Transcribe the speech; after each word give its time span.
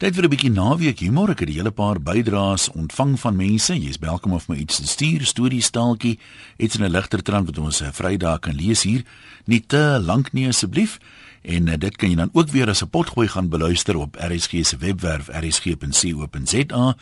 Tyd 0.00 0.14
vir 0.16 0.24
'n 0.24 0.32
bietjie 0.32 0.50
naweek 0.50 1.00
humor. 1.04 1.28
Ek 1.30 1.40
het 1.40 1.48
'n 1.50 1.52
hele 1.52 1.70
paar 1.70 2.00
bydraes 2.00 2.70
ontvang 2.72 3.20
van 3.20 3.36
mense. 3.36 3.78
Jy's 3.78 3.98
welkom 4.00 4.32
om 4.32 4.40
my 4.48 4.56
iets 4.56 4.76
te 4.76 4.86
stuur, 4.86 5.26
storie 5.26 5.60
staaltjie, 5.60 6.18
iets 6.56 6.76
in 6.76 6.84
'n 6.84 6.90
ligter 6.90 7.22
trant 7.22 7.46
wat 7.46 7.58
ons 7.58 7.80
'n 7.80 7.84
eh, 7.84 7.92
Vrydag 7.92 8.38
kan 8.38 8.54
lees 8.54 8.82
hier. 8.82 9.04
Nie 9.44 9.66
te 9.66 10.00
lank 10.02 10.32
nie 10.32 10.48
asseblief. 10.48 10.98
En 11.42 11.66
uh, 11.66 11.74
dit 11.78 11.96
kan 11.96 12.08
jy 12.08 12.16
dan 12.16 12.30
ook 12.32 12.48
weer 12.48 12.68
as 12.68 12.82
'n 12.82 12.88
potgooi 12.88 13.28
gaan 13.28 13.48
beluister 13.48 13.96
op 13.96 14.16
RSG 14.16 14.64
se 14.66 14.76
webwerf 14.76 15.28
rsg.co.za. 15.28 16.96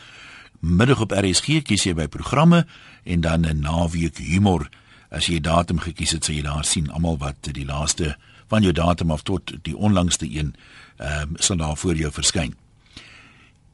Middag 0.58 1.00
op 1.00 1.12
RSG 1.12 1.62
kies 1.62 1.84
jy 1.84 1.94
by 1.94 2.06
programme 2.06 2.66
en 3.04 3.20
dan 3.20 3.46
'n 3.46 3.60
naweek 3.60 4.18
humor. 4.18 4.68
As 5.10 5.26
jy 5.26 5.40
datum 5.40 5.78
gekies 5.78 6.10
het, 6.10 6.24
sal 6.24 6.34
jy 6.34 6.42
daar 6.42 6.64
sien 6.64 6.90
almal 6.90 7.18
wat 7.18 7.48
die 7.52 7.64
laaste 7.64 8.16
van 8.48 8.62
jou 8.62 8.72
datum 8.72 9.10
af 9.10 9.22
tot 9.22 9.52
die 9.62 9.76
onlangste 9.76 10.26
een 10.26 10.54
ehm 10.96 11.22
um, 11.22 11.36
sal 11.36 11.56
daar 11.56 11.76
voor 11.76 11.94
jou 11.94 12.12
verskyn. 12.12 12.54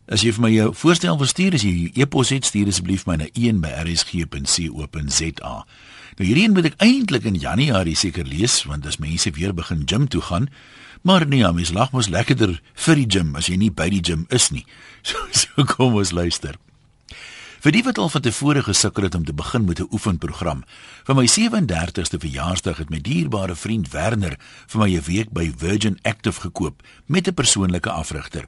As 0.05 0.21
jy 0.21 0.35
vir 0.37 0.43
my 0.45 0.51
jou 0.53 0.75
voorstel 0.77 1.17
wil 1.17 1.27
stuur, 1.29 1.55
as 1.57 1.63
jy 1.65 1.89
e-pos 1.97 2.29
het, 2.35 2.45
stuur 2.45 2.69
asseblief 2.69 3.07
my 3.09 3.17
na 3.17 3.27
een@rsg.co.za. 3.33 4.35
Nou 6.19 6.27
hierdie 6.29 6.45
een 6.45 6.53
moet 6.53 6.65
ek 6.69 6.77
eintlik 6.85 7.25
in 7.25 7.41
Januarie 7.41 7.97
seker 7.97 8.27
lees 8.27 8.63
want 8.69 8.87
as 8.87 9.01
mense 9.01 9.31
weer 9.31 9.55
begin 9.55 9.83
gym 9.87 10.09
toe 10.09 10.21
gaan, 10.21 10.49
maar 11.03 11.27
nee, 11.27 11.53
mens 11.53 11.73
lag 11.73 11.91
mos 11.93 12.09
lekkerder 12.09 12.61
vir 12.75 12.95
die 12.95 13.09
gym 13.09 13.37
as 13.37 13.47
jy 13.49 13.57
nie 13.57 13.71
by 13.71 13.89
die 13.89 14.03
gym 14.05 14.27
is 14.29 14.51
nie. 14.51 14.67
So 15.05 15.19
so 15.33 15.65
kom 15.65 15.95
ons 15.95 16.13
luister. 16.13 16.55
Vir 17.65 17.73
die 17.73 17.83
wat 17.83 17.99
al 17.99 18.09
van 18.13 18.21
tevore 18.21 18.63
gesukkel 18.63 19.03
het 19.09 19.15
om 19.15 19.25
te 19.25 19.33
begin 19.33 19.65
met 19.65 19.81
'n 19.81 19.89
oefenprogram. 19.91 20.65
Vir 21.07 21.15
my 21.15 21.27
37ste 21.27 22.19
verjaarsdag 22.21 22.77
het 22.77 22.91
my 22.91 23.01
dierbare 23.01 23.57
vriend 23.57 23.89
Werner 23.91 24.37
vir 24.67 24.81
my 24.81 24.97
'n 24.97 25.03
week 25.07 25.33
by 25.33 25.53
Virgin 25.57 25.99
Active 26.03 26.41
gekoop 26.41 26.83
met 27.07 27.27
'n 27.27 27.35
persoonlike 27.35 27.91
afrigter. 27.91 28.45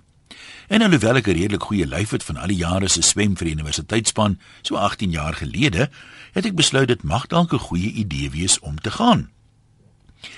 En 0.69 0.83
alhoewel 0.83 1.16
ek 1.16 1.27
'n 1.27 1.39
redelik 1.39 1.62
goeie 1.62 1.87
lyf 1.87 2.11
het 2.11 2.25
van 2.25 2.37
al 2.37 2.47
die 2.47 2.57
jare 2.57 2.89
se 2.89 3.03
swem 3.03 3.37
vir 3.37 3.47
die 3.47 3.55
universiteitsspan, 3.55 4.39
so 4.62 4.75
18 4.77 5.11
jaar 5.11 5.34
gelede, 5.34 5.91
het 6.33 6.47
ek 6.47 6.55
besluit 6.55 6.89
dit 6.89 7.03
mag 7.03 7.27
dalk 7.27 7.53
'n 7.53 7.59
goeie 7.59 7.92
idee 7.92 8.31
wees 8.31 8.59
om 8.59 8.81
te 8.81 8.91
gaan. 8.91 9.31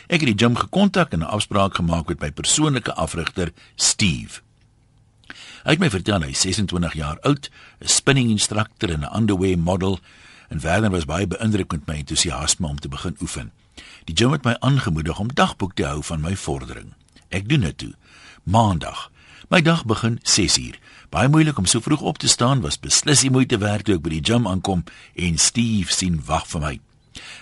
Ek 0.07 0.21
het 0.21 0.37
die 0.37 0.39
gym 0.45 0.57
gekontak 0.57 1.13
en 1.13 1.19
'n 1.19 1.33
afspraak 1.37 1.75
gemaak 1.75 2.09
met 2.09 2.21
my 2.21 2.31
persoonlike 2.31 2.95
afrigter, 2.95 3.53
Steve. 3.77 4.41
Hy 5.65 5.71
het 5.71 5.79
my 5.79 5.91
vertel 5.91 6.23
hy 6.23 6.31
is 6.31 6.41
26 6.41 6.93
jaar 6.93 7.21
oud, 7.21 7.51
'n 7.81 7.89
spinning 7.89 8.31
instructor 8.31 8.91
en 8.91 9.01
'n 9.01 9.17
underwear 9.17 9.59
model 9.59 10.01
en 10.49 10.61
verder 10.61 10.91
was 10.91 11.05
baie 11.05 11.27
beïndruk 11.27 11.71
met 11.71 11.87
my 11.87 11.95
entoesiasme 11.95 12.67
om 12.67 12.79
te 12.79 12.89
begin 12.89 13.17
oefen. 13.21 13.53
Die 14.05 14.17
gym 14.17 14.33
het 14.33 14.45
my 14.45 14.57
aangemoedig 14.59 15.19
om 15.19 15.35
dagboek 15.35 15.75
te 15.75 15.85
hou 15.85 16.03
van 16.03 16.21
my 16.21 16.37
vordering. 16.37 16.95
Ek 17.29 17.49
doen 17.49 17.61
dit 17.61 17.79
toe. 17.79 17.95
Maandag 18.43 19.11
My 19.49 19.63
dag 19.63 19.87
begin 19.89 20.19
6uur. 20.23 20.75
Baie 21.09 21.29
moeilik 21.33 21.57
om 21.59 21.65
so 21.65 21.81
vroeg 21.81 22.03
op 22.05 22.19
te 22.19 22.29
staan 22.29 22.61
was 22.61 22.77
beslis 22.79 23.23
die 23.25 23.31
moeite 23.33 23.57
werd 23.59 23.87
toe 23.89 23.95
ek 23.97 24.03
by 24.05 24.11
die 24.13 24.27
gym 24.29 24.45
aankom 24.45 24.83
en 25.17 25.39
Steve 25.41 25.89
sien 25.89 26.19
wag 26.27 26.45
vir 26.51 26.61
my. 26.61 26.73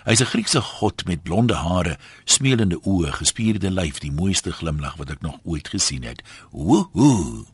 Hy's 0.06 0.22
'n 0.22 0.30
Griekse 0.30 0.60
god 0.60 1.02
met 1.10 1.24
blonde 1.26 1.58
hare, 1.58 1.98
smeelende 2.24 2.78
oë, 2.86 3.10
gespierde 3.10 3.70
lyf, 3.70 3.98
die 3.98 4.12
mooiste 4.12 4.52
glimlag 4.52 4.94
wat 5.02 5.10
ek 5.10 5.20
nog 5.20 5.42
ooit 5.42 5.68
gesien 5.68 6.06
het. 6.06 6.22
Woohoo. 6.52 7.46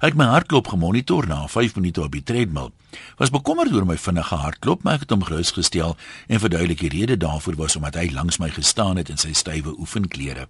Hy 0.00 0.06
het 0.12 0.14
my 0.14 0.28
hartklop 0.28 0.68
gemonitor 0.68 1.26
na 1.26 1.48
5 1.48 1.74
minute 1.74 2.02
op 2.02 2.12
die 2.12 2.22
treadmill. 2.22 2.72
Was 3.16 3.30
bekommerd 3.30 3.72
oor 3.72 3.86
my 3.86 3.96
vinnige 3.96 4.34
hartklop, 4.34 4.82
maar 4.82 4.94
ek 4.94 5.08
het 5.08 5.10
hom 5.10 5.24
gerus 5.24 5.56
gestel 5.56 5.96
en 6.28 6.40
verduidelik 6.40 6.80
die 6.80 6.92
rede 6.98 7.16
daarvoor 7.16 7.56
was 7.56 7.76
omdat 7.76 7.94
hy 7.94 8.10
langs 8.12 8.38
my 8.38 8.50
gestaan 8.50 8.96
het 8.96 9.08
in 9.08 9.16
sy 9.16 9.32
stywe 9.32 9.72
oefenklere. 9.78 10.48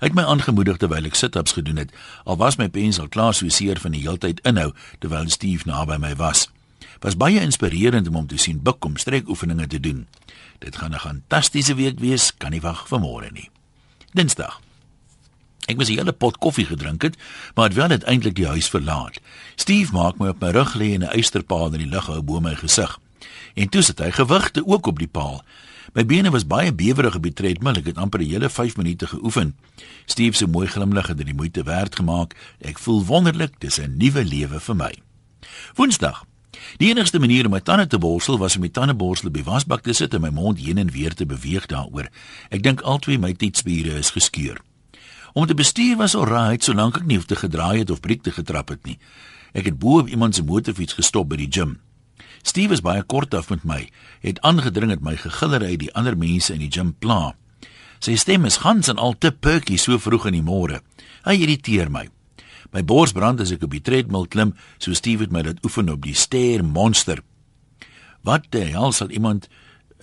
Hy 0.00 0.10
het 0.10 0.14
my 0.14 0.22
aangemoedig 0.22 0.76
terwyl 0.76 1.04
ek 1.04 1.14
sit-ups 1.14 1.52
gedoen 1.52 1.76
het. 1.76 1.92
Al 2.24 2.36
was 2.36 2.56
my 2.56 2.68
pens 2.68 3.00
al 3.00 3.08
klaar 3.08 3.34
so 3.34 3.48
seer 3.48 3.80
van 3.80 3.92
die 3.92 4.02
heeltyd 4.02 4.40
inhou 4.46 4.72
terwyl 4.98 5.28
Steve 5.28 5.64
naby 5.66 5.96
my 5.96 6.14
was. 6.16 6.48
Was 7.00 7.16
baie 7.16 7.40
inspirerend 7.40 8.08
om 8.08 8.14
hom 8.14 8.26
te 8.26 8.36
sien 8.36 8.62
buk 8.62 8.84
om 8.84 8.96
strekoefeninge 8.96 9.66
te 9.66 9.80
doen. 9.80 10.06
Dit 10.58 10.76
gaan 10.76 10.94
'n 10.94 10.98
fantastiese 10.98 11.74
week 11.74 11.98
wees, 12.00 12.32
kan 12.36 12.50
nie 12.50 12.60
wag 12.60 12.88
vir 12.88 13.00
môre 13.00 13.30
nie. 13.32 13.50
Dinsdag. 14.12 14.60
Ek 15.66 15.76
moes 15.76 15.90
'n 15.90 15.98
hele 15.98 16.12
pot 16.12 16.38
koffie 16.38 16.66
gedrink 16.66 17.02
het, 17.02 17.16
maar 17.54 17.68
het 17.68 17.74
wel 17.74 17.88
uiteindelik 17.88 18.34
die 18.34 18.46
huis 18.46 18.68
verlaat. 18.68 19.20
Steve 19.56 19.92
maak 19.92 20.18
my 20.18 20.28
op 20.28 20.40
my 20.40 20.50
rug 20.50 20.74
lê 20.74 20.94
en 20.94 21.02
'n 21.02 21.14
eysterpaal 21.18 21.72
in 21.74 21.78
die 21.78 21.94
lug 21.94 22.06
hou 22.06 22.22
bo 22.22 22.40
my 22.40 22.54
gesig. 22.54 22.98
En 23.54 23.68
toe 23.68 23.82
sit 23.82 23.98
hy 23.98 24.10
gewigte 24.10 24.66
ook 24.66 24.86
op 24.86 24.98
die 24.98 25.08
paal. 25.08 25.42
My 25.94 26.06
bene 26.06 26.30
was 26.30 26.46
baie 26.46 26.74
bewerig 26.74 27.14
op 27.14 27.22
die 27.22 27.32
treadmill. 27.32 27.78
Ek 27.78 27.86
het 27.86 27.98
amper 27.98 28.20
'n 28.20 28.28
hele 28.28 28.50
5 28.50 28.76
minute 28.76 29.06
geoefen. 29.06 29.56
Steve 30.06 30.36
se 30.36 30.46
mooi 30.46 30.66
glimlag 30.66 31.06
het 31.06 31.16
dit 31.16 31.26
die 31.26 31.34
moeite 31.34 31.62
werd 31.62 31.96
gemaak. 31.96 32.34
Ek 32.60 32.78
voel 32.78 33.04
wonderlik, 33.04 33.60
dis 33.60 33.78
'n 33.78 33.96
nuwe 33.96 34.24
lewe 34.24 34.60
vir 34.60 34.76
my. 34.76 34.92
Woensdag. 35.74 36.24
Die 36.76 36.88
enigste 36.88 37.18
manier 37.18 37.44
om 37.44 37.50
my 37.50 37.60
tande 37.60 37.86
te 37.86 37.98
borsel 37.98 38.38
was 38.38 38.56
om 38.56 38.60
my 38.60 38.68
tandeborsel 38.68 39.30
by 39.30 39.42
wasbak 39.42 39.82
te 39.82 39.92
sit 39.92 40.14
en 40.14 40.20
my 40.20 40.30
mond 40.34 40.58
heen 40.58 40.78
en 40.78 40.90
weer 40.90 41.14
te 41.14 41.26
beweeg 41.26 41.66
daaroor. 41.66 42.08
Ek 42.50 42.62
dink 42.62 42.80
albei 42.80 43.18
my 43.18 43.32
teetspiere 43.32 43.98
is 43.98 44.10
geskeur. 44.10 44.60
Om 45.32 45.46
te 45.46 45.54
bestuur 45.54 45.96
was 45.96 46.14
alraai, 46.16 46.56
solank 46.60 46.96
ek 46.96 47.06
nie 47.06 47.16
hoef 47.16 47.26
te 47.26 47.36
gedraai 47.36 47.78
het 47.78 47.90
of 47.90 48.00
breek 48.00 48.22
te 48.22 48.32
getrap 48.32 48.68
het 48.68 48.86
nie. 48.86 48.98
Ek 49.52 49.64
het 49.64 49.78
bo 49.78 49.98
op 49.98 50.08
iemand 50.08 50.34
se 50.34 50.42
motorfiets 50.42 50.96
gestop 50.96 51.28
by 51.28 51.36
die 51.36 51.50
gim. 51.50 51.78
Steve 52.46 52.76
is 52.76 52.82
baie 52.84 53.02
kort 53.02 53.34
af 53.34 53.48
met 53.50 53.64
my, 53.66 53.80
het 54.22 54.38
aangedring 54.46 54.92
het 54.94 55.02
my 55.02 55.16
gegillery 55.18 55.74
die 55.80 55.90
ander 55.98 56.14
mense 56.14 56.54
in 56.54 56.62
die 56.62 56.70
gym 56.70 56.92
pla. 57.02 57.34
Sy 57.98 58.14
stem 58.20 58.46
is 58.46 58.60
gans 58.62 58.86
en 58.92 59.00
al 59.02 59.16
te 59.18 59.32
perky 59.32 59.78
so 59.80 59.98
vroeg 59.98 60.28
in 60.30 60.36
die 60.38 60.44
môre. 60.46 60.78
Hy 61.26 61.34
irriteer 61.42 61.90
my. 61.90 62.04
My 62.70 62.84
bors 62.86 63.14
brand 63.16 63.42
as 63.42 63.50
ek 63.54 63.64
op 63.66 63.74
die 63.74 63.82
treadmill 63.82 64.28
klim, 64.30 64.52
so 64.78 64.94
Steve 64.94 65.26
het 65.26 65.34
my 65.34 65.42
dit 65.42 65.58
oefen 65.66 65.90
op 65.90 66.04
die 66.06 66.14
stair 66.14 66.62
monster. 66.62 67.22
Wat 68.26 68.46
die 68.54 68.68
hel 68.70 68.94
sal 68.94 69.10
iemand 69.10 69.48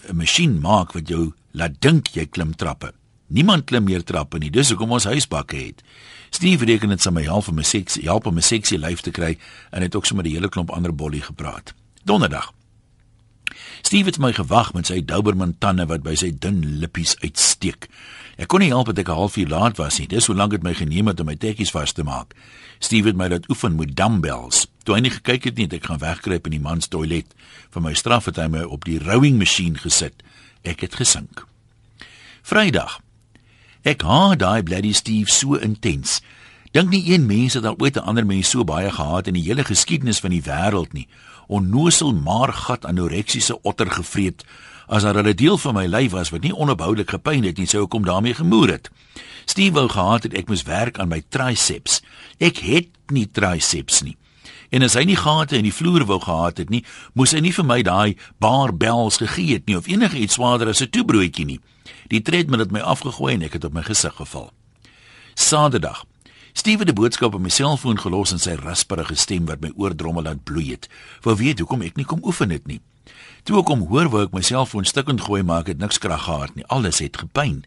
'n 0.10 0.18
masjien 0.18 0.60
maak 0.60 0.94
wat 0.94 1.08
jou 1.08 1.34
laat 1.54 1.80
dink 1.80 2.08
jy 2.08 2.26
klim 2.26 2.56
trappe? 2.56 2.92
Niemand 3.28 3.66
klim 3.66 3.86
meer 3.86 4.04
trappe 4.04 4.38
nie. 4.38 4.50
Dis 4.50 4.70
hoekom 4.70 4.92
ons 4.92 5.06
huisbakke 5.06 5.56
het. 5.56 5.82
Steve 6.30 6.66
reken 6.66 6.90
dit 6.90 7.02
sal 7.02 7.14
my 7.14 7.24
help 7.24 7.48
om 7.48 7.60
'n 7.60 7.64
seksie 7.64 8.04
help 8.04 8.26
om 8.26 8.38
'n 8.38 8.42
seksie 8.42 8.78
lyf 8.78 9.02
te 9.02 9.12
kry 9.12 9.38
en 9.72 9.82
het 9.82 9.96
ook 9.96 10.06
sommer 10.06 10.26
'n 10.26 10.32
hele 10.32 10.50
klomp 10.50 10.72
ander 10.72 10.96
bollie 10.96 11.22
gepraat. 11.22 11.74
Donderdag. 12.04 12.54
Steve 13.82 14.06
het 14.06 14.18
my 14.20 14.34
gewag 14.34 14.74
met 14.74 14.88
sy 14.88 15.02
Doberman 15.06 15.56
tande 15.60 15.86
wat 15.88 16.04
by 16.04 16.16
sy 16.20 16.34
dun 16.36 16.60
lippies 16.82 17.14
uitsteek. 17.22 17.88
Ek 18.36 18.50
kon 18.52 18.64
nie 18.64 18.72
help 18.74 18.90
dat 18.92 19.00
ek 19.00 19.10
'n 19.10 19.20
halfuur 19.20 19.48
laat 19.48 19.78
was 19.78 20.00
nie. 20.00 20.08
Dis 20.08 20.26
hoe 20.26 20.36
lank 20.36 20.52
dit 20.52 20.64
my 20.64 20.74
geneem 20.74 21.08
het 21.08 21.20
om 21.20 21.26
my 21.26 21.36
tekkies 21.36 21.72
vas 21.72 21.92
te 21.92 22.04
maak. 22.04 22.34
Steve 22.80 23.08
het 23.08 23.16
my 23.16 23.28
laat 23.28 23.50
oefen 23.50 23.76
met 23.76 23.96
dumbbells. 23.96 24.68
Toe 24.84 24.96
hy 24.96 25.02
nie 25.02 25.12
gekyk 25.12 25.44
het 25.44 25.56
nie, 25.56 25.64
het 25.64 25.74
ek 25.74 25.86
gaan 25.86 26.00
wegkruip 26.00 26.46
in 26.46 26.52
die 26.52 26.60
man 26.60 26.82
se 26.82 26.90
toilet. 26.90 27.34
Vir 27.70 27.82
my 27.82 27.94
straf 27.94 28.26
het 28.26 28.36
hy 28.36 28.48
my 28.48 28.64
op 28.64 28.86
die 28.86 29.00
rowing 29.00 29.38
masjien 29.38 29.78
gesit. 29.78 30.24
Ek 30.64 30.80
het 30.82 30.96
gesink. 30.96 31.48
Vrydag. 32.42 33.00
Ek 33.84 34.02
haat 34.02 34.40
daai 34.40 34.64
bloody 34.64 34.94
Steve 34.94 35.30
so 35.30 35.56
intens. 35.56 36.22
Dink 36.74 36.90
nie 36.90 37.14
een 37.14 37.26
mens 37.26 37.54
het 37.54 37.66
al 37.66 37.76
ooit 37.78 37.96
'n 37.96 38.08
ander 38.10 38.26
mens 38.26 38.50
so 38.50 38.64
baie 38.64 38.92
gehaat 38.92 39.28
in 39.28 39.34
die 39.34 39.44
hele 39.44 39.64
geskiedenis 39.64 40.20
van 40.20 40.30
die 40.30 40.42
wêreld 40.42 40.94
nie. 40.94 41.08
Onnosel 41.48 42.14
maar 42.14 42.54
gat 42.54 42.86
anoreksiese 42.86 43.62
otter 43.62 43.92
gevreet. 43.92 44.44
As 44.88 45.04
daar 45.04 45.24
'n 45.24 45.36
deel 45.36 45.58
van 45.58 45.74
my 45.74 45.86
lyf 45.86 46.12
was 46.12 46.30
wat 46.30 46.42
nie 46.42 46.56
onophoudelik 46.56 47.10
gepyn 47.10 47.44
het 47.44 47.58
nie, 47.58 47.68
sou 47.68 47.84
ek 47.84 47.92
hom 47.92 48.06
daarmee 48.06 48.34
gemoer 48.34 48.68
het. 48.68 48.90
Steve 49.46 49.74
wou 49.74 49.90
gehad 49.90 50.24
het 50.24 50.34
ek 50.34 50.48
moes 50.48 50.64
werk 50.64 51.00
aan 51.00 51.08
my 51.08 51.24
triceps. 51.30 52.02
Ek 52.38 52.58
het 52.58 52.88
nie 53.08 53.32
triceps 53.32 54.02
nie. 54.02 54.18
En 54.70 54.82
as 54.82 54.94
hy 54.94 55.04
nie 55.04 55.18
gate 55.20 55.58
in 55.58 55.64
die 55.64 55.74
vloer 55.74 56.06
wou 56.06 56.20
gehad 56.20 56.58
het 56.58 56.70
nie, 56.70 56.84
moes 57.14 57.32
hy 57.32 57.40
nie 57.40 57.54
vir 57.54 57.66
my 57.66 57.82
daai 57.82 58.16
barbells 58.42 59.18
gegee 59.18 59.54
het 59.54 59.68
nie 59.70 59.78
of 59.78 59.88
enige 59.88 60.18
iets 60.18 60.34
swaarder 60.34 60.68
as 60.68 60.82
'n 60.82 60.90
toebroodjie 60.90 61.46
nie. 61.46 61.60
Die 62.10 62.22
treadmill 62.22 62.60
het 62.60 62.72
my 62.72 62.80
afgegooi 62.80 63.34
en 63.34 63.42
ek 63.42 63.54
het 63.54 63.64
op 63.64 63.74
my 63.74 63.84
gesig 63.84 64.16
geval. 64.16 64.52
Saterdag. 65.36 66.06
Steve 66.54 66.80
het 66.80 66.90
'n 66.90 66.94
boodskap 66.94 67.34
op 67.34 67.42
my 67.42 67.50
selfoon 67.50 68.00
gelos 68.00 68.32
in 68.32 68.40
sy 68.40 68.54
rasperige 68.54 69.16
stem 69.16 69.46
wat 69.46 69.60
my 69.60 69.72
oordrommel 69.76 70.24
laat 70.24 70.44
bloei 70.44 70.70
het. 70.72 70.90
Wou 71.22 71.36
weet 71.36 71.60
hoekom 71.60 71.82
ek 71.82 71.96
nie 71.96 72.06
kom 72.06 72.20
oefen 72.24 72.50
het 72.50 72.68
nie. 72.68 72.82
Toe 73.44 73.60
ek 73.60 73.68
hom 73.68 73.88
hoor, 73.88 74.10
wou 74.10 74.24
ek 74.24 74.32
my 74.32 74.42
selfoon 74.42 74.86
stukkend 74.86 75.22
gooi, 75.22 75.44
maar 75.44 75.60
ek 75.60 75.68
het 75.68 75.78
niks 75.78 75.98
krag 75.98 76.24
gehad 76.24 76.56
nie. 76.56 76.66
Alles 76.68 77.00
het 77.00 77.18
gepyn. 77.18 77.66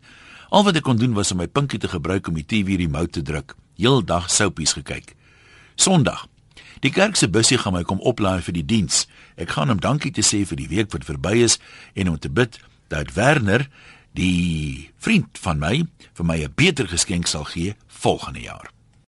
Al 0.49 0.65
wat 0.65 0.77
ek 0.77 0.83
kon 0.83 0.97
doen 0.97 1.13
was 1.13 1.31
om 1.31 1.39
my 1.43 1.47
pinkie 1.47 1.79
te 1.79 1.89
gebruik 1.89 2.29
om 2.29 2.35
die 2.35 2.47
TV 2.47 2.79
remote 2.79 3.11
te 3.11 3.23
druk. 3.23 3.57
Heeldag 3.77 4.31
soupies 4.31 4.73
gekyk. 4.73 5.17
Sondag. 5.75 6.27
Die 6.81 6.91
kerk 6.91 7.17
se 7.17 7.29
busie 7.29 7.59
gaan 7.59 7.73
my 7.73 7.83
kom 7.83 8.01
oplaai 8.01 8.43
vir 8.43 8.53
die 8.53 8.65
diens. 8.65 9.07
Ek 9.37 9.51
gaan 9.51 9.69
hom 9.69 9.81
dankie 9.81 10.13
te 10.13 10.23
sê 10.23 10.45
vir 10.47 10.57
die 10.57 10.69
week 10.69 10.93
wat 10.93 11.05
verby 11.05 11.43
is 11.43 11.59
en 11.95 12.09
om 12.09 12.19
te 12.19 12.31
bid 12.31 12.61
dat 12.89 13.13
Werner, 13.13 13.69
die 14.13 14.91
vriend 14.99 15.39
van 15.39 15.59
my, 15.59 15.85
vir 16.15 16.25
my 16.25 16.39
'n 16.45 16.53
beter 16.55 16.89
geskenk 16.89 17.27
sal 17.27 17.45
gee 17.45 17.75
volgende 17.89 18.41
jaar. 18.41 18.76